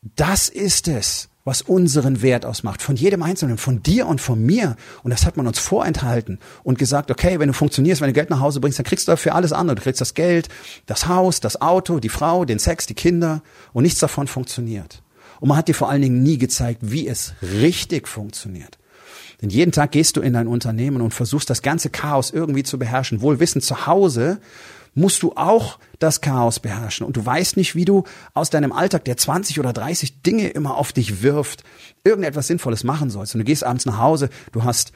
das 0.00 0.48
ist 0.48 0.88
es, 0.88 1.28
was 1.50 1.62
unseren 1.62 2.22
Wert 2.22 2.46
ausmacht, 2.46 2.80
von 2.80 2.94
jedem 2.94 3.24
Einzelnen, 3.24 3.58
von 3.58 3.82
dir 3.82 4.06
und 4.06 4.20
von 4.20 4.40
mir. 4.40 4.76
Und 5.02 5.10
das 5.10 5.26
hat 5.26 5.36
man 5.36 5.48
uns 5.48 5.58
vorenthalten 5.58 6.38
und 6.62 6.78
gesagt, 6.78 7.10
okay, 7.10 7.40
wenn 7.40 7.48
du 7.48 7.54
funktionierst, 7.54 8.00
wenn 8.00 8.06
du 8.06 8.12
Geld 8.12 8.30
nach 8.30 8.38
Hause 8.38 8.60
bringst, 8.60 8.78
dann 8.78 8.86
kriegst 8.86 9.08
du 9.08 9.12
dafür 9.12 9.34
alles 9.34 9.52
andere. 9.52 9.74
Du 9.74 9.82
kriegst 9.82 10.00
das 10.00 10.14
Geld, 10.14 10.48
das 10.86 11.08
Haus, 11.08 11.40
das 11.40 11.60
Auto, 11.60 11.98
die 11.98 12.08
Frau, 12.08 12.44
den 12.44 12.60
Sex, 12.60 12.86
die 12.86 12.94
Kinder 12.94 13.42
und 13.72 13.82
nichts 13.82 13.98
davon 13.98 14.28
funktioniert. 14.28 15.02
Und 15.40 15.48
man 15.48 15.58
hat 15.58 15.66
dir 15.66 15.74
vor 15.74 15.90
allen 15.90 16.02
Dingen 16.02 16.22
nie 16.22 16.38
gezeigt, 16.38 16.82
wie 16.82 17.08
es 17.08 17.34
richtig 17.42 18.06
funktioniert. 18.06 18.78
Denn 19.42 19.50
jeden 19.50 19.72
Tag 19.72 19.90
gehst 19.90 20.16
du 20.16 20.20
in 20.20 20.34
dein 20.34 20.46
Unternehmen 20.46 21.02
und 21.02 21.12
versuchst 21.12 21.50
das 21.50 21.62
ganze 21.62 21.90
Chaos 21.90 22.30
irgendwie 22.30 22.62
zu 22.62 22.78
beherrschen. 22.78 23.22
Wohl 23.22 23.40
wissen, 23.40 23.60
zu 23.60 23.88
Hause 23.88 24.38
musst 24.94 25.22
du 25.22 25.32
auch 25.36 25.78
das 25.98 26.20
Chaos 26.20 26.60
beherrschen. 26.60 27.06
Und 27.06 27.16
du 27.16 27.24
weißt 27.24 27.56
nicht, 27.56 27.74
wie 27.74 27.84
du 27.84 28.04
aus 28.34 28.50
deinem 28.50 28.72
Alltag, 28.72 29.04
der 29.04 29.16
20 29.16 29.60
oder 29.60 29.72
30 29.72 30.22
Dinge 30.22 30.48
immer 30.48 30.76
auf 30.76 30.92
dich 30.92 31.22
wirft, 31.22 31.64
irgendetwas 32.04 32.48
Sinnvolles 32.48 32.84
machen 32.84 33.10
sollst. 33.10 33.34
Und 33.34 33.40
du 33.40 33.44
gehst 33.44 33.64
abends 33.64 33.86
nach 33.86 33.98
Hause, 33.98 34.30
du 34.52 34.64
hast 34.64 34.92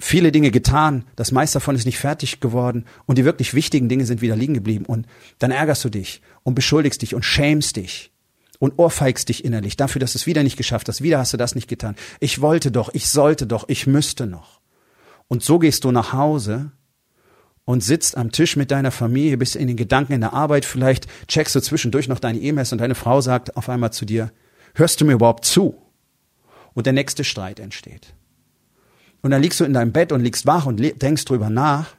viele 0.00 0.30
Dinge 0.32 0.50
getan, 0.50 1.04
das 1.16 1.32
meiste 1.32 1.54
davon 1.54 1.74
ist 1.74 1.84
nicht 1.84 1.98
fertig 1.98 2.40
geworden 2.40 2.84
und 3.06 3.18
die 3.18 3.24
wirklich 3.24 3.54
wichtigen 3.54 3.88
Dinge 3.88 4.06
sind 4.06 4.20
wieder 4.20 4.36
liegen 4.36 4.54
geblieben. 4.54 4.84
Und 4.86 5.06
dann 5.38 5.50
ärgerst 5.50 5.84
du 5.84 5.88
dich 5.88 6.22
und 6.44 6.54
beschuldigst 6.54 7.02
dich 7.02 7.14
und 7.14 7.24
schämst 7.24 7.76
dich 7.76 8.12
und 8.58 8.78
ohrfeigst 8.78 9.28
dich 9.28 9.44
innerlich 9.44 9.76
dafür, 9.76 10.00
dass 10.00 10.12
du 10.12 10.18
es 10.18 10.26
wieder 10.26 10.42
nicht 10.42 10.56
geschafft 10.56 10.88
hast. 10.88 11.02
Wieder 11.02 11.18
hast 11.18 11.32
du 11.32 11.36
das 11.36 11.54
nicht 11.54 11.68
getan. 11.68 11.96
Ich 12.20 12.40
wollte 12.40 12.70
doch, 12.70 12.90
ich 12.92 13.08
sollte 13.08 13.46
doch, 13.46 13.68
ich 13.68 13.86
müsste 13.86 14.26
noch. 14.26 14.60
Und 15.26 15.42
so 15.42 15.58
gehst 15.58 15.84
du 15.84 15.92
nach 15.92 16.12
Hause 16.12 16.72
und 17.68 17.84
sitzt 17.84 18.16
am 18.16 18.32
Tisch 18.32 18.56
mit 18.56 18.70
deiner 18.70 18.90
Familie, 18.90 19.36
bist 19.36 19.54
in 19.54 19.66
den 19.66 19.76
Gedanken 19.76 20.14
in 20.14 20.22
der 20.22 20.32
Arbeit, 20.32 20.64
vielleicht 20.64 21.06
checkst 21.28 21.54
du 21.54 21.60
zwischendurch 21.60 22.08
noch 22.08 22.18
deine 22.18 22.38
E-Mails 22.38 22.72
und 22.72 22.78
deine 22.78 22.94
Frau 22.94 23.20
sagt 23.20 23.58
auf 23.58 23.68
einmal 23.68 23.92
zu 23.92 24.06
dir, 24.06 24.32
hörst 24.74 24.98
du 24.98 25.04
mir 25.04 25.12
überhaupt 25.12 25.44
zu? 25.44 25.76
Und 26.72 26.86
der 26.86 26.94
nächste 26.94 27.24
Streit 27.24 27.60
entsteht. 27.60 28.14
Und 29.20 29.32
dann 29.32 29.42
liegst 29.42 29.60
du 29.60 29.64
in 29.64 29.74
deinem 29.74 29.92
Bett 29.92 30.12
und 30.12 30.22
liegst 30.22 30.46
wach 30.46 30.64
und 30.64 30.78
denkst 30.78 31.26
drüber 31.26 31.50
nach 31.50 31.97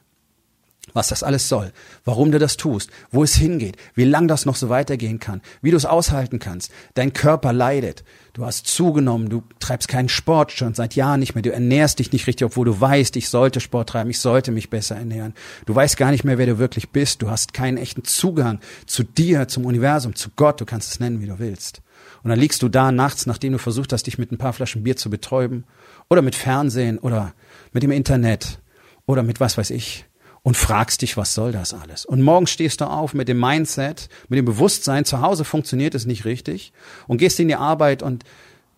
was 0.92 1.08
das 1.08 1.22
alles 1.22 1.48
soll, 1.48 1.72
warum 2.04 2.32
du 2.32 2.38
das 2.38 2.56
tust, 2.56 2.90
wo 3.10 3.22
es 3.22 3.34
hingeht, 3.34 3.76
wie 3.94 4.04
lang 4.04 4.28
das 4.28 4.46
noch 4.46 4.56
so 4.56 4.68
weitergehen 4.68 5.18
kann, 5.18 5.40
wie 5.62 5.70
du 5.70 5.76
es 5.76 5.86
aushalten 5.86 6.38
kannst. 6.38 6.70
Dein 6.94 7.12
Körper 7.12 7.52
leidet. 7.52 8.04
Du 8.32 8.44
hast 8.46 8.68
zugenommen, 8.68 9.28
du 9.28 9.42
treibst 9.58 9.88
keinen 9.88 10.08
Sport 10.08 10.52
schon 10.52 10.74
seit 10.74 10.94
Jahren 10.94 11.20
nicht 11.20 11.34
mehr, 11.34 11.42
du 11.42 11.52
ernährst 11.52 11.98
dich 11.98 12.12
nicht 12.12 12.26
richtig, 12.26 12.46
obwohl 12.46 12.64
du 12.64 12.80
weißt, 12.80 13.16
ich 13.16 13.28
sollte 13.28 13.60
Sport 13.60 13.88
treiben, 13.88 14.10
ich 14.10 14.20
sollte 14.20 14.52
mich 14.52 14.70
besser 14.70 14.96
ernähren. 14.96 15.34
Du 15.66 15.74
weißt 15.74 15.96
gar 15.96 16.10
nicht 16.12 16.24
mehr, 16.24 16.38
wer 16.38 16.46
du 16.46 16.58
wirklich 16.58 16.90
bist. 16.90 17.22
Du 17.22 17.30
hast 17.30 17.52
keinen 17.54 17.76
echten 17.76 18.04
Zugang 18.04 18.60
zu 18.86 19.02
dir, 19.02 19.48
zum 19.48 19.66
Universum, 19.66 20.14
zu 20.14 20.30
Gott. 20.36 20.60
Du 20.60 20.64
kannst 20.64 20.92
es 20.92 21.00
nennen, 21.00 21.20
wie 21.20 21.26
du 21.26 21.38
willst. 21.38 21.82
Und 22.22 22.30
dann 22.30 22.38
liegst 22.38 22.62
du 22.62 22.68
da 22.68 22.92
nachts, 22.92 23.26
nachdem 23.26 23.52
du 23.52 23.58
versucht 23.58 23.92
hast, 23.92 24.06
dich 24.06 24.18
mit 24.18 24.30
ein 24.30 24.38
paar 24.38 24.52
Flaschen 24.52 24.84
Bier 24.84 24.96
zu 24.96 25.10
betäuben 25.10 25.64
oder 26.08 26.22
mit 26.22 26.34
Fernsehen 26.34 26.98
oder 26.98 27.34
mit 27.72 27.82
dem 27.82 27.90
Internet 27.90 28.60
oder 29.06 29.22
mit 29.22 29.40
was 29.40 29.58
weiß 29.58 29.70
ich 29.70 30.04
und 30.42 30.56
fragst 30.56 31.02
dich, 31.02 31.16
was 31.16 31.34
soll 31.34 31.52
das 31.52 31.74
alles? 31.74 32.04
Und 32.04 32.22
morgen 32.22 32.46
stehst 32.46 32.80
du 32.80 32.86
auf 32.86 33.14
mit 33.14 33.28
dem 33.28 33.38
Mindset, 33.38 34.08
mit 34.28 34.38
dem 34.38 34.44
Bewusstsein, 34.44 35.04
zu 35.04 35.20
Hause 35.20 35.44
funktioniert 35.44 35.94
es 35.94 36.06
nicht 36.06 36.24
richtig 36.24 36.72
und 37.06 37.18
gehst 37.18 37.38
in 37.40 37.48
die 37.48 37.56
Arbeit 37.56 38.02
und 38.02 38.24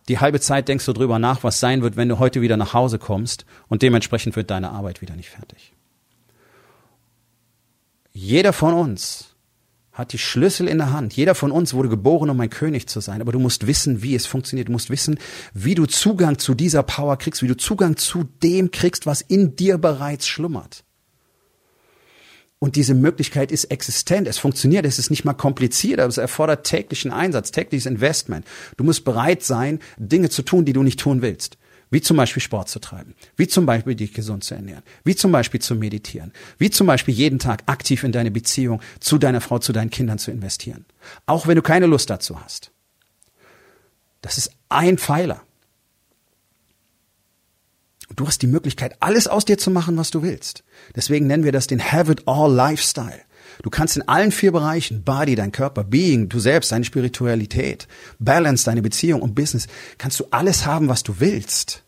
die 0.08 0.18
halbe 0.18 0.40
Zeit 0.40 0.68
denkst 0.68 0.86
du 0.86 0.92
drüber 0.92 1.18
nach, 1.18 1.44
was 1.44 1.60
sein 1.60 1.82
wird, 1.82 1.96
wenn 1.96 2.08
du 2.08 2.18
heute 2.18 2.40
wieder 2.40 2.56
nach 2.56 2.74
Hause 2.74 2.98
kommst 2.98 3.44
und 3.68 3.82
dementsprechend 3.82 4.34
wird 4.34 4.50
deine 4.50 4.70
Arbeit 4.70 5.00
wieder 5.00 5.14
nicht 5.14 5.30
fertig. 5.30 5.72
Jeder 8.12 8.52
von 8.52 8.74
uns 8.74 9.32
hat 9.92 10.12
die 10.12 10.18
Schlüssel 10.18 10.68
in 10.68 10.78
der 10.78 10.92
Hand. 10.92 11.14
Jeder 11.14 11.34
von 11.34 11.52
uns 11.52 11.74
wurde 11.74 11.88
geboren, 11.88 12.30
um 12.30 12.40
ein 12.40 12.50
König 12.50 12.86
zu 12.88 13.00
sein. 13.00 13.20
Aber 13.20 13.32
du 13.32 13.38
musst 13.38 13.66
wissen, 13.66 14.02
wie 14.02 14.14
es 14.14 14.26
funktioniert. 14.26 14.68
Du 14.68 14.72
musst 14.72 14.90
wissen, 14.90 15.18
wie 15.52 15.74
du 15.74 15.84
Zugang 15.84 16.38
zu 16.38 16.54
dieser 16.54 16.82
Power 16.82 17.18
kriegst, 17.18 17.42
wie 17.42 17.46
du 17.46 17.56
Zugang 17.56 17.96
zu 17.96 18.24
dem 18.42 18.70
kriegst, 18.70 19.04
was 19.04 19.20
in 19.20 19.54
dir 19.54 19.76
bereits 19.76 20.26
schlummert. 20.26 20.84
Und 22.62 22.76
diese 22.76 22.94
Möglichkeit 22.94 23.50
ist 23.50 23.64
existent. 23.72 24.28
Es 24.28 24.38
funktioniert. 24.38 24.86
Es 24.86 25.00
ist 25.00 25.10
nicht 25.10 25.24
mal 25.24 25.32
kompliziert, 25.32 25.98
aber 25.98 26.08
es 26.08 26.16
erfordert 26.16 26.64
täglichen 26.64 27.10
Einsatz, 27.10 27.50
tägliches 27.50 27.86
Investment. 27.86 28.46
Du 28.76 28.84
musst 28.84 29.04
bereit 29.04 29.42
sein, 29.42 29.80
Dinge 29.96 30.30
zu 30.30 30.42
tun, 30.42 30.64
die 30.64 30.72
du 30.72 30.84
nicht 30.84 31.00
tun 31.00 31.22
willst. 31.22 31.58
Wie 31.90 32.00
zum 32.00 32.16
Beispiel 32.16 32.40
Sport 32.40 32.68
zu 32.68 32.78
treiben. 32.78 33.16
Wie 33.34 33.48
zum 33.48 33.66
Beispiel 33.66 33.96
dich 33.96 34.14
gesund 34.14 34.44
zu 34.44 34.54
ernähren. 34.54 34.84
Wie 35.02 35.16
zum 35.16 35.32
Beispiel 35.32 35.60
zu 35.60 35.74
meditieren. 35.74 36.32
Wie 36.56 36.70
zum 36.70 36.86
Beispiel 36.86 37.12
jeden 37.12 37.40
Tag 37.40 37.64
aktiv 37.66 38.04
in 38.04 38.12
deine 38.12 38.30
Beziehung 38.30 38.80
zu 39.00 39.18
deiner 39.18 39.40
Frau, 39.40 39.58
zu 39.58 39.72
deinen 39.72 39.90
Kindern 39.90 40.20
zu 40.20 40.30
investieren. 40.30 40.84
Auch 41.26 41.48
wenn 41.48 41.56
du 41.56 41.62
keine 41.62 41.86
Lust 41.86 42.10
dazu 42.10 42.40
hast. 42.40 42.70
Das 44.20 44.38
ist 44.38 44.52
ein 44.68 44.98
Pfeiler. 44.98 45.42
Du 48.16 48.26
hast 48.26 48.42
die 48.42 48.46
Möglichkeit, 48.46 48.96
alles 49.00 49.28
aus 49.28 49.44
dir 49.44 49.58
zu 49.58 49.70
machen, 49.70 49.96
was 49.96 50.10
du 50.10 50.22
willst. 50.22 50.64
Deswegen 50.96 51.26
nennen 51.26 51.44
wir 51.44 51.52
das 51.52 51.66
den 51.66 51.80
Have 51.92 52.12
It 52.12 52.22
All 52.26 52.52
Lifestyle. 52.52 53.20
Du 53.62 53.70
kannst 53.70 53.96
in 53.96 54.08
allen 54.08 54.32
vier 54.32 54.52
Bereichen, 54.52 55.04
Body, 55.04 55.34
dein 55.34 55.52
Körper, 55.52 55.84
Being, 55.84 56.28
du 56.28 56.40
selbst, 56.40 56.72
deine 56.72 56.84
Spiritualität, 56.84 57.86
Balance, 58.18 58.64
deine 58.64 58.82
Beziehung 58.82 59.22
und 59.22 59.34
Business, 59.34 59.68
kannst 59.98 60.18
du 60.18 60.24
alles 60.30 60.66
haben, 60.66 60.88
was 60.88 61.02
du 61.02 61.20
willst. 61.20 61.84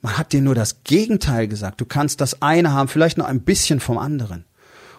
Man 0.00 0.16
hat 0.16 0.32
dir 0.32 0.40
nur 0.40 0.54
das 0.54 0.84
Gegenteil 0.84 1.48
gesagt. 1.48 1.80
Du 1.80 1.84
kannst 1.84 2.20
das 2.20 2.40
eine 2.40 2.72
haben, 2.72 2.88
vielleicht 2.88 3.18
noch 3.18 3.26
ein 3.26 3.40
bisschen 3.40 3.80
vom 3.80 3.98
anderen. 3.98 4.45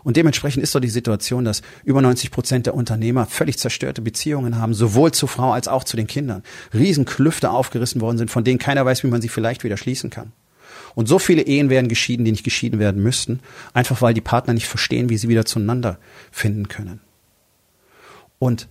Und 0.08 0.16
dementsprechend 0.16 0.64
ist 0.64 0.72
so 0.72 0.80
die 0.80 0.88
Situation, 0.88 1.44
dass 1.44 1.62
über 1.84 2.02
90 2.02 2.32
Prozent 2.32 2.66
der 2.66 2.76
Unternehmer 2.76 3.26
völlig 3.26 3.60
zerstörte 3.60 4.02
Beziehungen 4.02 4.58
haben, 4.58 4.74
sowohl 4.74 5.12
zur 5.12 5.28
Frau 5.28 5.52
als 5.52 5.68
auch 5.68 5.84
zu 5.84 5.98
den 5.98 6.08
Kindern. 6.08 6.44
Riesenklüfte 6.74 7.50
aufgerissen 7.50 8.00
worden 8.00 8.18
sind, 8.18 8.32
von 8.32 8.46
denen 8.46 8.58
keiner 8.58 8.86
weiß, 8.86 9.04
wie 9.04 9.10
man 9.10 9.22
sie 9.22 9.28
vielleicht 9.28 9.66
wieder 9.66 9.76
schließen 9.76 10.10
kann. 10.10 10.32
Und 10.96 11.10
so 11.10 11.20
viele 11.20 11.42
Ehen 11.42 11.70
werden 11.70 11.90
geschieden, 11.90 12.24
die 12.24 12.32
nicht 12.32 12.46
geschieden 12.46 12.80
werden 12.80 13.04
müssten, 13.04 13.42
einfach 13.74 14.02
weil 14.02 14.14
die 14.14 14.22
Partner 14.22 14.54
nicht 14.54 14.68
verstehen, 14.68 15.10
wie 15.10 15.18
sie 15.18 15.28
wieder 15.28 15.44
zueinander 15.44 16.00
finden 16.32 16.70
können. 16.70 17.02
Und 18.40 18.70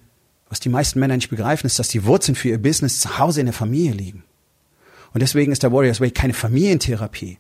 was 0.49 0.59
die 0.59 0.71
meisten 0.71 1.01
Männer 1.01 1.17
nicht 1.17 1.29
begreifen, 1.29 1.67
ist, 1.67 1.79
dass 1.79 1.89
die 1.89 2.07
Wurzeln 2.07 2.35
für 2.35 2.49
ihr 2.49 2.63
Business 2.63 3.01
zu 3.01 3.19
Hause 3.19 3.41
in 3.41 3.47
der 3.47 3.53
Familie 3.53 3.93
liegen. 3.93 4.25
Und 5.13 5.21
deswegen 5.21 5.53
ist 5.53 5.63
der 5.63 5.71
Warriors 5.71 6.01
Way 6.01 6.13
keine 6.13 6.33
Familientherapie, 6.33 7.37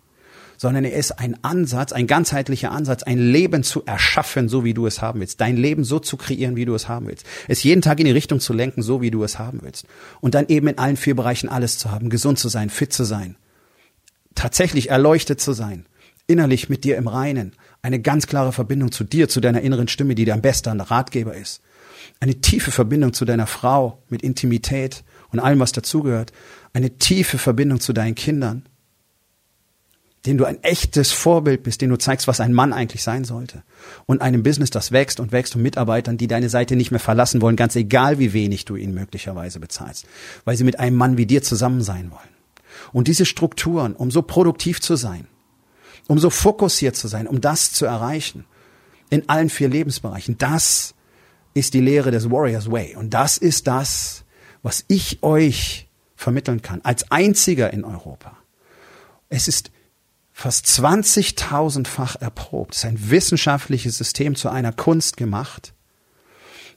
sondern 0.57 0.85
er 0.85 0.95
ist 0.95 1.13
ein 1.13 1.37
Ansatz, 1.43 1.93
ein 1.93 2.07
ganzheitlicher 2.07 2.71
Ansatz, 2.71 3.03
ein 3.03 3.19
Leben 3.19 3.63
zu 3.63 3.85
erschaffen, 3.85 4.49
so 4.49 4.65
wie 4.65 4.75
du 4.75 4.87
es 4.87 5.03
haben 5.03 5.21
willst. 5.21 5.41
Dein 5.41 5.57
Leben 5.57 5.85
so 5.85 5.99
zu 5.99 6.17
kreieren, 6.17 6.57
wie 6.57 6.65
du 6.65 6.75
es 6.75 6.89
haben 6.89 7.07
willst. 7.07 7.27
Es 7.49 7.63
jeden 7.63 7.83
Tag 7.83 7.99
in 8.01 8.07
die 8.07 8.13
Richtung 8.13 8.41
zu 8.41 8.53
lenken, 8.53 8.83
so 8.83 9.01
wie 9.03 9.11
du 9.11 9.23
es 9.25 9.39
haben 9.39 9.61
willst. 9.63 9.87
Und 10.21 10.35
dann 10.35 10.47
eben 10.49 10.69
in 10.69 10.79
allen 10.79 10.97
vier 10.97 11.17
Bereichen 11.17 11.49
alles 11.49 11.79
zu 11.79 11.91
haben, 11.91 12.11
gesund 12.11 12.39
zu 12.39 12.49
sein, 12.49 12.71
fit 12.71 12.93
zu 12.93 13.05
sein, 13.05 13.37
tatsächlich 14.35 14.91
erleuchtet 14.91 15.41
zu 15.41 15.53
sein, 15.53 15.87
innerlich 16.27 16.69
mit 16.69 16.85
dir 16.85 16.97
im 16.97 17.09
Reinen, 17.09 17.53
eine 17.83 18.01
ganz 18.01 18.27
klare 18.27 18.53
Verbindung 18.53 18.93
zu 18.93 19.05
dir, 19.05 19.29
zu 19.29 19.41
deiner 19.41 19.61
inneren 19.61 19.89
Stimme, 19.89 20.15
die 20.15 20.25
dein 20.25 20.43
bester 20.43 20.73
Ratgeber 20.79 21.35
ist. 21.35 21.63
Eine 22.21 22.37
tiefe 22.37 22.71
Verbindung 22.71 23.13
zu 23.13 23.25
deiner 23.25 23.47
Frau 23.47 24.03
mit 24.09 24.23
Intimität 24.23 25.05
und 25.31 25.41
allem, 25.41 25.61
was 25.61 25.73
dazugehört. 25.73 26.33
Eine 26.73 26.99
tiefe 26.99 27.39
Verbindung 27.39 27.81
zu 27.81 27.93
deinen 27.93 28.15
Kindern 28.15 28.65
den 30.27 30.39
du 30.39 30.45
ein 30.45 30.63
echtes 30.63 31.13
Vorbild 31.13 31.63
bist, 31.63 31.81
den 31.81 31.91
du 31.91 31.97
zeigst, 31.97 32.27
was 32.27 32.41
ein 32.41 32.53
Mann 32.53 32.73
eigentlich 32.73 33.03
sein 33.03 33.25
sollte. 33.25 33.63
Und 34.07 34.21
einem 34.21 34.43
Business, 34.43 34.71
das 34.71 34.93
wächst 34.93 35.21
und 35.21 35.33
wächst 35.33 35.57
und 35.57 35.63
Mitarbeitern, 35.63 36.17
die 36.17 36.27
deine 36.27 36.49
Seite 36.49 36.77
nicht 36.77 36.91
mehr 36.91 37.01
verlassen 37.01 37.41
wollen, 37.41 37.57
ganz 37.57 37.77
egal, 37.77 38.19
wie 38.19 38.33
wenig 38.33 38.65
du 38.65 38.77
ihnen 38.77 38.95
möglicherweise 38.95 39.61
bezahlst, 39.61 40.07
weil 40.45 40.57
sie 40.57 40.65
mit 40.65 40.81
einem 40.81 40.97
Mann 40.97 41.17
wie 41.17 41.27
dir 41.27 41.43
zusammen 41.43 41.83
sein 41.83 42.11
wollen. 42.11 42.37
Und 42.93 43.09
diese 43.09 43.25
Strukturen, 43.25 43.95
um 43.95 44.11
so 44.11 44.23
produktiv 44.23 44.81
zu 44.81 44.97
sein, 44.97 45.27
um 46.09 46.19
so 46.19 46.31
fokussiert 46.31 46.97
zu 46.97 47.09
sein, 47.09 47.27
um 47.27 47.41
das 47.41 47.73
zu 47.73 47.87
erreichen, 47.87 48.45
in 49.11 49.29
allen 49.29 49.51
vier 49.51 49.69
Lebensbereichen, 49.69 50.39
das 50.39 50.95
ist 51.55 51.75
die 51.75 51.81
Lehre 51.81 52.11
des 52.11 52.31
Warriors 52.31 52.71
Way. 52.71 52.97
Und 52.97 53.15
das 53.15 53.39
ist 53.39 53.67
das, 53.67 54.25
was 54.63 54.85
ich 54.89 55.23
euch 55.23 55.89
vermitteln 56.17 56.63
kann, 56.63 56.81
als 56.83 57.11
einziger 57.11 57.73
in 57.73 57.85
Europa. 57.85 58.37
Es 59.29 59.49
ist 59.49 59.71
fast 60.39 60.67
20.000-fach 60.67 62.17
erprobt. 62.21 62.75
Es 62.75 62.81
ist 62.81 62.85
ein 62.85 63.11
wissenschaftliches 63.11 63.97
System 63.97 64.35
zu 64.35 64.51
einer 64.51 64.71
Kunst 64.71 65.17
gemacht. 65.17 65.73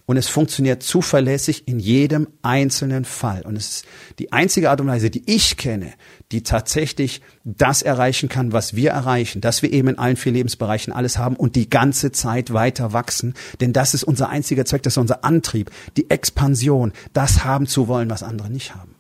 Und 0.06 0.16
es 0.16 0.30
funktioniert 0.30 0.82
zuverlässig 0.82 1.68
in 1.68 1.78
jedem 1.78 2.30
einzelnen 2.42 3.04
Fall. 3.04 3.42
Und 3.42 3.58
es 3.58 3.70
ist 3.70 3.86
die 4.18 4.32
einzige 4.32 4.70
Art 4.70 4.80
und 4.80 4.88
Weise, 4.88 5.10
die 5.10 5.30
ich 5.30 5.58
kenne, 5.58 5.92
die 6.32 6.42
tatsächlich 6.42 7.22
das 7.44 7.82
erreichen 7.82 8.30
kann, 8.30 8.54
was 8.54 8.78
wir 8.78 8.92
erreichen, 8.92 9.42
dass 9.42 9.62
wir 9.62 9.74
eben 9.74 9.89
in 9.89 10.00
allen 10.00 10.16
vier 10.16 10.32
Lebensbereichen 10.32 10.94
alles 10.94 11.18
haben 11.18 11.36
und 11.36 11.58
die 11.58 11.70
ganze 11.70 12.13
Zeit 12.13 12.54
weiter 12.54 12.94
wachsen. 12.94 13.34
Denn 13.60 13.74
das 13.74 13.94
ist 13.94 14.06
unser 14.06 14.30
einziger 14.30 14.63
Zweck, 14.63 14.84
das 14.84 14.94
ist 14.94 15.00
unser 15.00 15.25
Antrieb, 15.25 15.70
die 15.98 16.10
Expansion, 16.10 16.94
das 17.12 17.44
haben 17.44 17.68
zu 17.68 17.89
wollen, 17.89 18.10
was 18.10 18.24
andere 18.24 18.50
nicht 18.50 18.74
haben. 18.74 18.96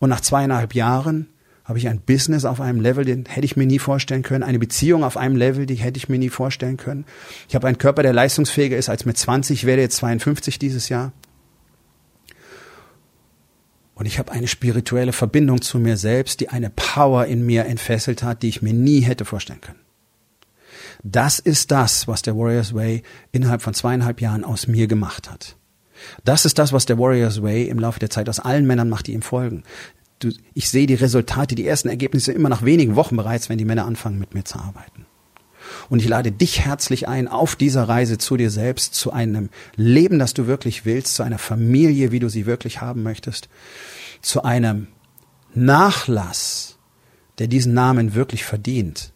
Und 0.00 0.10
nach 0.10 0.22
zweieinhalb 0.22 0.74
Jahren 0.74 1.28
habe 1.70 1.78
ich 1.78 1.88
ein 1.88 2.00
Business 2.00 2.44
auf 2.44 2.60
einem 2.60 2.80
Level, 2.80 3.04
den 3.04 3.26
hätte 3.26 3.44
ich 3.44 3.56
mir 3.56 3.64
nie 3.64 3.78
vorstellen 3.78 4.24
können, 4.24 4.42
eine 4.42 4.58
Beziehung 4.58 5.04
auf 5.04 5.16
einem 5.16 5.36
Level, 5.36 5.66
die 5.66 5.76
hätte 5.76 5.98
ich 5.98 6.08
mir 6.08 6.18
nie 6.18 6.28
vorstellen 6.28 6.76
können. 6.76 7.04
Ich 7.48 7.54
habe 7.54 7.68
einen 7.68 7.78
Körper, 7.78 8.02
der 8.02 8.12
leistungsfähiger 8.12 8.76
ist 8.76 8.88
als 8.88 9.04
mit 9.04 9.16
20, 9.16 9.60
ich 9.60 9.66
werde 9.66 9.82
jetzt 9.82 9.96
52 9.98 10.58
dieses 10.58 10.88
Jahr. 10.88 11.12
Und 13.94 14.06
ich 14.06 14.18
habe 14.18 14.32
eine 14.32 14.48
spirituelle 14.48 15.12
Verbindung 15.12 15.62
zu 15.62 15.78
mir 15.78 15.96
selbst, 15.96 16.40
die 16.40 16.48
eine 16.48 16.70
Power 16.70 17.26
in 17.26 17.46
mir 17.46 17.66
entfesselt 17.66 18.24
hat, 18.24 18.42
die 18.42 18.48
ich 18.48 18.62
mir 18.62 18.74
nie 18.74 19.02
hätte 19.02 19.24
vorstellen 19.24 19.60
können. 19.60 19.78
Das 21.04 21.38
ist 21.38 21.70
das, 21.70 22.08
was 22.08 22.22
der 22.22 22.36
Warriors 22.36 22.74
Way 22.74 23.04
innerhalb 23.30 23.62
von 23.62 23.74
zweieinhalb 23.74 24.20
Jahren 24.20 24.44
aus 24.44 24.66
mir 24.66 24.88
gemacht 24.88 25.30
hat. 25.30 25.56
Das 26.24 26.46
ist 26.46 26.58
das, 26.58 26.72
was 26.72 26.86
der 26.86 26.98
Warriors 26.98 27.42
Way 27.42 27.68
im 27.68 27.78
Laufe 27.78 28.00
der 28.00 28.10
Zeit 28.10 28.28
aus 28.28 28.40
allen 28.40 28.66
Männern 28.66 28.88
macht, 28.88 29.06
die 29.06 29.12
ihm 29.12 29.22
folgen 29.22 29.62
du, 30.20 30.32
ich 30.54 30.68
sehe 30.68 30.86
die 30.86 30.94
Resultate, 30.94 31.54
die 31.54 31.66
ersten 31.66 31.88
Ergebnisse 31.88 32.32
immer 32.32 32.48
nach 32.48 32.62
wenigen 32.62 32.96
Wochen 32.96 33.16
bereits, 33.16 33.48
wenn 33.48 33.58
die 33.58 33.64
Männer 33.64 33.86
anfangen, 33.86 34.18
mit 34.18 34.34
mir 34.34 34.44
zu 34.44 34.58
arbeiten. 34.58 35.06
Und 35.88 36.00
ich 36.00 36.08
lade 36.08 36.32
dich 36.32 36.60
herzlich 36.60 37.08
ein, 37.08 37.28
auf 37.28 37.56
dieser 37.56 37.88
Reise 37.88 38.18
zu 38.18 38.36
dir 38.36 38.50
selbst, 38.50 38.94
zu 38.94 39.12
einem 39.12 39.50
Leben, 39.76 40.18
das 40.18 40.34
du 40.34 40.46
wirklich 40.46 40.84
willst, 40.84 41.14
zu 41.14 41.22
einer 41.22 41.38
Familie, 41.38 42.12
wie 42.12 42.18
du 42.18 42.28
sie 42.28 42.46
wirklich 42.46 42.80
haben 42.80 43.02
möchtest, 43.02 43.48
zu 44.20 44.42
einem 44.42 44.88
Nachlass, 45.54 46.78
der 47.38 47.48
diesen 47.48 47.74
Namen 47.74 48.14
wirklich 48.14 48.44
verdient. 48.44 49.12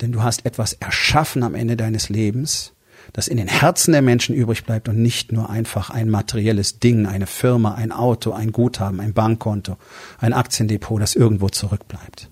Denn 0.00 0.12
du 0.12 0.22
hast 0.22 0.44
etwas 0.44 0.74
erschaffen 0.74 1.42
am 1.42 1.54
Ende 1.54 1.76
deines 1.76 2.08
Lebens, 2.08 2.72
das 3.16 3.28
in 3.28 3.38
den 3.38 3.48
Herzen 3.48 3.92
der 3.92 4.02
Menschen 4.02 4.34
übrig 4.34 4.64
bleibt 4.64 4.90
und 4.90 5.00
nicht 5.00 5.32
nur 5.32 5.48
einfach 5.48 5.88
ein 5.88 6.10
materielles 6.10 6.80
Ding, 6.80 7.06
eine 7.06 7.26
Firma, 7.26 7.74
ein 7.74 7.90
Auto, 7.90 8.32
ein 8.32 8.52
Guthaben, 8.52 9.00
ein 9.00 9.14
Bankkonto, 9.14 9.78
ein 10.18 10.34
Aktiendepot, 10.34 11.00
das 11.00 11.14
irgendwo 11.14 11.48
zurückbleibt. 11.48 12.28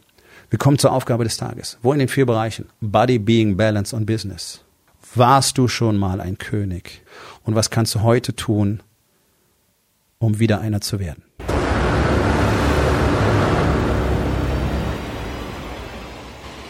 Wir 0.49 0.59
kommen 0.59 0.77
zur 0.77 0.91
Aufgabe 0.91 1.23
des 1.23 1.37
Tages. 1.37 1.77
Wo 1.81 1.93
in 1.93 1.99
den 1.99 2.07
vier 2.07 2.25
Bereichen? 2.25 2.65
Body, 2.81 3.19
Being, 3.19 3.57
Balance 3.57 3.95
und 3.95 4.05
Business. 4.05 4.63
Warst 5.15 5.57
du 5.57 5.67
schon 5.67 5.97
mal 5.97 6.21
ein 6.21 6.37
König? 6.37 7.01
Und 7.43 7.55
was 7.55 7.69
kannst 7.69 7.95
du 7.95 8.01
heute 8.01 8.35
tun, 8.35 8.81
um 10.19 10.39
wieder 10.39 10.61
einer 10.61 10.81
zu 10.81 10.99
werden? 10.99 11.23